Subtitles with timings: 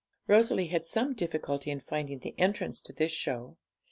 [0.25, 3.57] Rosalie had some difficulty in finding the entrance to this show.